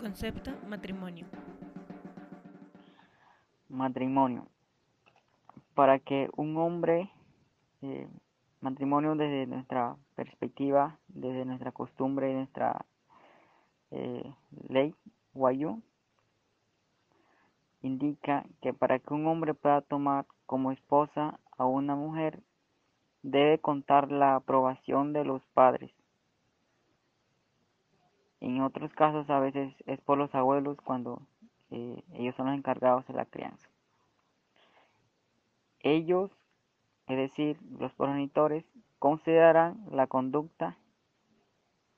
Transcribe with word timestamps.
Concepto 0.00 0.50
matrimonio. 0.66 1.26
Matrimonio. 3.68 4.46
Para 5.74 5.98
que 5.98 6.30
un 6.36 6.56
hombre, 6.56 7.10
eh, 7.82 8.08
matrimonio 8.62 9.14
desde 9.14 9.46
nuestra 9.46 9.96
perspectiva, 10.14 10.98
desde 11.08 11.44
nuestra 11.44 11.70
costumbre 11.72 12.30
y 12.30 12.34
nuestra 12.34 12.86
eh, 13.90 14.32
ley, 14.70 14.94
Wayu, 15.34 15.82
indica 17.82 18.46
que 18.62 18.72
para 18.72 19.00
que 19.00 19.12
un 19.12 19.26
hombre 19.26 19.52
pueda 19.52 19.82
tomar 19.82 20.24
como 20.46 20.72
esposa 20.72 21.38
a 21.58 21.66
una 21.66 21.94
mujer, 21.94 22.40
debe 23.22 23.58
contar 23.58 24.10
la 24.10 24.36
aprobación 24.36 25.12
de 25.12 25.26
los 25.26 25.42
padres 25.52 25.92
en 28.40 28.62
otros 28.62 28.92
casos 28.94 29.28
a 29.30 29.38
veces 29.38 29.74
es 29.86 30.00
por 30.00 30.18
los 30.18 30.34
abuelos 30.34 30.80
cuando 30.80 31.22
eh, 31.70 32.02
ellos 32.14 32.34
son 32.36 32.46
los 32.46 32.56
encargados 32.56 33.06
de 33.06 33.14
la 33.14 33.26
crianza. 33.26 33.68
Ellos, 35.80 36.30
es 37.06 37.16
decir, 37.16 37.58
los 37.78 37.92
progenitores, 37.94 38.64
considerarán 38.98 39.84
la 39.90 40.06
conducta 40.06 40.76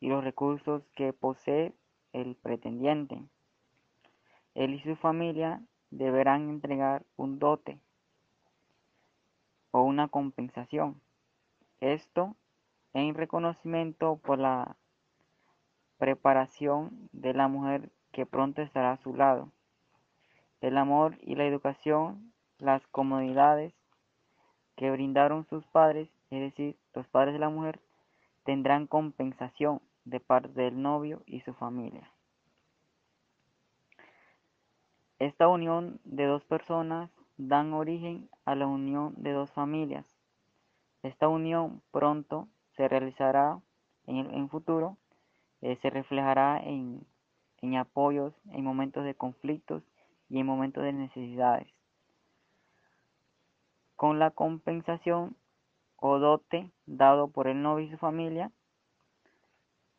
y 0.01 0.09
los 0.09 0.23
recursos 0.23 0.83
que 0.95 1.13
posee 1.13 1.73
el 2.13 2.37
pretendiente. 2.37 3.23
Él 4.55 4.75
y 4.75 4.81
su 4.81 4.97
familia 4.97 5.63
deberán 5.91 6.49
entregar 6.49 7.05
un 7.17 7.39
dote 7.39 7.79
o 9.71 9.83
una 9.83 10.09
compensación. 10.09 11.01
Esto 11.81 12.37
en 12.95 13.15
reconocimiento 13.15 14.17
por 14.19 14.39
la 14.39 14.77
preparación 16.03 17.09
de 17.13 17.33
la 17.33 17.47
mujer 17.47 17.93
que 18.11 18.27
pronto 18.27 18.61
estará 18.61 18.91
a 18.91 18.97
su 18.97 19.15
lado. 19.15 19.53
El 20.61 20.77
amor 20.77 21.17
y 21.21 21.37
la 21.37 21.45
educación, 21.45 22.33
las 22.59 22.85
comodidades 22.89 23.73
que 24.75 24.91
brindaron 24.91 25.47
sus 25.47 25.65
padres, 25.69 26.09
es 26.31 26.41
decir, 26.41 26.77
los 26.93 27.07
padres 27.07 27.35
de 27.35 27.39
la 27.39 27.51
mujer, 27.51 27.79
tendrán 28.43 28.89
compensación 28.89 29.81
de 30.05 30.19
parte 30.19 30.49
del 30.49 30.83
novio 30.83 31.23
y 31.25 31.43
su 31.43 31.55
familia. 31.55 32.11
Esta 35.21 35.47
unión 35.47 36.01
de 36.03 36.27
dos 36.27 36.43
personas 36.43 37.13
dan 37.37 37.75
origen 37.75 38.29
a 38.45 38.57
la 38.57 38.67
unión 38.67 39.15
de 39.19 39.31
dos 39.31 39.53
familias. 39.53 40.17
Esta 41.05 41.29
unión 41.29 41.81
pronto 41.93 42.49
se 42.73 42.89
realizará 42.89 43.61
en 44.09 44.17
el 44.17 44.49
futuro 44.49 44.97
eh, 45.63 45.79
se 45.81 45.91
reflejará 45.91 46.59
en, 46.59 47.07
en 47.63 47.77
apoyos 47.77 48.35
en 48.51 48.65
momentos 48.65 49.05
de 49.05 49.15
conflictos 49.15 49.83
y 50.29 50.41
en 50.41 50.47
momentos 50.47 50.83
de 50.83 50.93
necesidades. 50.93 51.69
Con 53.97 54.19
la 54.19 54.33
compensación 54.33 55.37
o 55.97 56.19
dote 56.19 56.71
dado 56.87 57.29
por 57.29 57.47
el 57.47 57.63
novio 57.63 57.87
y 57.87 57.91
su 57.91 57.97
familia 57.97 58.51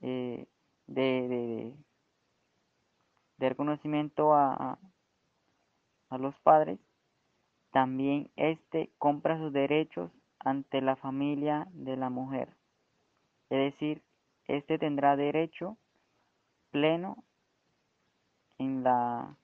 eh, 0.02 0.46
de, 0.88 1.74
de, 3.38 3.50
reconocimiento 3.50 4.34
a, 4.34 4.78
a, 6.10 6.18
los 6.18 6.36
padres, 6.42 6.80
también 7.72 8.30
éste 8.36 8.92
compra 8.98 9.38
sus 9.38 9.54
derechos 9.54 10.12
ante 10.40 10.82
la 10.82 10.98
familia 10.98 11.68
de 11.72 11.96
la 11.96 12.10
mujer. 12.10 12.50
Es 13.50 13.74
decir, 13.74 14.02
este 14.48 14.78
tendrá 14.78 15.16
derecho 15.16 15.78
pleno 16.72 17.24
en 18.58 18.84
la, 18.84 19.38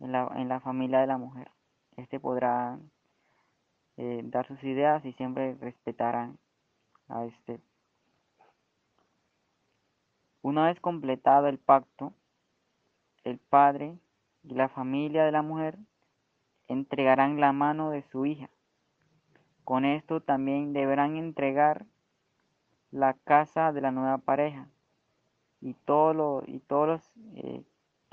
en 0.00 0.12
la, 0.12 0.30
en 0.36 0.48
la 0.48 0.60
familia 0.60 1.00
de 1.00 1.06
la 1.06 1.18
mujer. 1.18 1.50
Este 1.96 2.18
podrá 2.20 2.78
eh, 3.96 4.20
dar 4.24 4.46
sus 4.46 4.62
ideas 4.62 5.04
y 5.04 5.12
siempre 5.14 5.54
respetarán 5.60 6.38
a 7.08 7.24
este. 7.24 7.60
Una 10.42 10.66
vez 10.66 10.80
completado 10.80 11.48
el 11.48 11.58
pacto, 11.58 12.14
el 13.24 13.38
padre 13.38 13.98
y 14.44 14.54
la 14.54 14.68
familia 14.68 15.24
de 15.24 15.32
la 15.32 15.42
mujer 15.42 15.76
entregarán 16.68 17.40
la 17.40 17.52
mano 17.52 17.90
de 17.90 18.02
su 18.10 18.24
hija. 18.24 18.48
Con 19.64 19.84
esto 19.84 20.22
también 20.22 20.72
deberán 20.72 21.16
entregar 21.16 21.84
la 22.90 23.14
casa 23.14 23.72
de 23.72 23.80
la 23.80 23.90
nueva 23.90 24.18
pareja 24.18 24.68
y, 25.60 25.74
todo 25.74 26.42
y 26.46 26.60
todos 26.60 26.88
los 26.88 27.12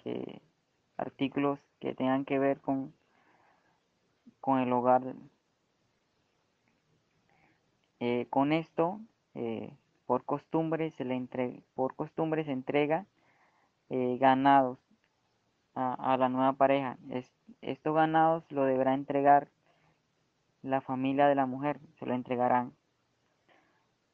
eh, 0.04 0.42
artículos 0.98 1.60
que 1.80 1.94
tengan 1.94 2.26
que 2.26 2.40
ver 2.40 2.60
con, 2.62 2.94
con 4.42 4.60
el 4.60 4.72
hogar. 4.74 5.16
Eh, 8.00 8.28
con 8.30 8.52
esto, 8.52 9.00
eh, 9.34 9.74
por 10.06 10.26
costumbre 10.26 10.92
se 10.92 11.06
le 11.06 11.64
por 11.74 11.96
costumbre 11.96 12.44
se 12.44 12.52
entrega 12.52 13.06
ganados 13.90 14.80
a, 15.76 16.14
a, 16.14 16.18
la 16.18 16.28
nueva 16.28 16.54
pareja. 16.54 16.98
estos 17.62 17.96
ganados 17.96 18.52
lo 18.52 18.66
deberá 18.66 18.94
entregar 18.94 19.50
la 20.62 20.82
familia 20.82 21.28
de 21.28 21.36
la 21.36 21.46
mujer, 21.46 21.80
se 21.94 22.06
lo 22.06 22.14
entregarán 22.14 22.74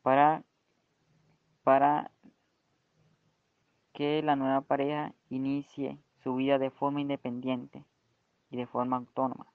para 0.01 0.43
para 1.63 2.11
que 3.93 4.21
la 4.23 4.35
nueva 4.35 4.61
pareja 4.61 5.13
inicie 5.29 5.97
su 6.23 6.35
vida 6.35 6.57
de 6.59 6.69
forma 6.69 7.01
independiente 7.01 7.83
y 8.49 8.57
de 8.57 8.67
forma 8.67 8.97
autónoma. 8.97 9.47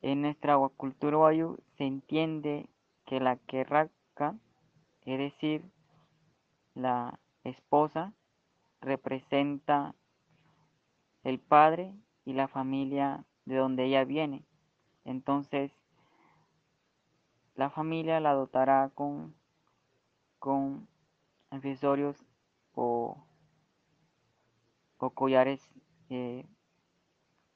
En 0.00 0.22
nuestra 0.22 0.56
cultura 0.76 1.18
wayu 1.18 1.58
se 1.76 1.84
entiende 1.84 2.68
que 3.04 3.20
la 3.20 3.36
kerraka, 3.36 4.36
es 5.04 5.18
decir, 5.18 5.64
la 6.74 7.18
esposa, 7.42 8.12
representa 8.80 9.94
el 11.24 11.40
padre 11.40 11.94
y 12.24 12.34
la 12.34 12.46
familia 12.46 13.24
de 13.44 13.56
donde 13.56 13.86
ella 13.86 14.04
viene. 14.04 14.44
Entonces, 15.04 15.72
la 17.56 17.70
familia 17.70 18.20
la 18.20 18.34
dotará 18.34 18.90
con 18.94 19.34
con 20.38 20.88
accesorios 21.50 22.16
o, 22.74 23.24
collares 25.14 25.60
eh, 26.10 26.44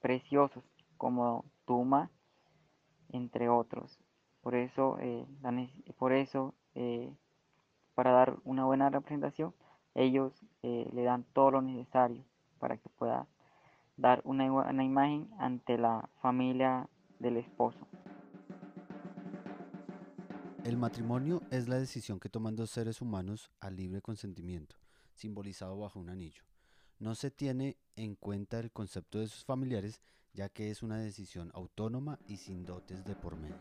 preciosos 0.00 0.64
como 0.96 1.44
tuma 1.64 2.10
entre 3.10 3.48
otros. 3.48 3.98
Por 4.42 4.54
eso 4.54 4.96
eh, 5.00 5.26
por 5.98 6.12
eso 6.12 6.54
eh, 6.74 7.12
para 7.94 8.12
dar 8.12 8.36
una 8.44 8.64
buena 8.64 8.90
representación 8.90 9.54
ellos 9.94 10.32
le 10.62 11.02
dan 11.02 11.24
todo 11.34 11.50
lo 11.50 11.62
necesario 11.62 12.24
para 12.58 12.78
que 12.78 12.88
pueda 12.88 13.26
dar 13.96 14.22
una, 14.24 14.50
una 14.50 14.84
imagen 14.84 15.28
ante 15.38 15.76
la 15.76 16.08
familia 16.20 16.88
del 17.18 17.36
esposo 17.36 17.86
el 20.64 20.76
matrimonio 20.76 21.42
es 21.50 21.68
la 21.68 21.78
decisión 21.78 22.20
que 22.20 22.28
toman 22.28 22.54
dos 22.54 22.70
seres 22.70 23.00
humanos 23.00 23.50
a 23.60 23.70
libre 23.70 24.00
consentimiento, 24.00 24.76
simbolizado 25.14 25.76
bajo 25.76 25.98
un 25.98 26.08
anillo. 26.08 26.44
No 27.00 27.16
se 27.16 27.32
tiene 27.32 27.76
en 27.96 28.14
cuenta 28.14 28.60
el 28.60 28.70
concepto 28.70 29.18
de 29.18 29.26
sus 29.26 29.44
familiares, 29.44 30.00
ya 30.32 30.48
que 30.48 30.70
es 30.70 30.82
una 30.82 30.98
decisión 30.98 31.50
autónoma 31.54 32.20
y 32.28 32.36
sin 32.36 32.64
dotes 32.64 33.04
de 33.04 33.16
por 33.16 33.36
medio. 33.36 33.58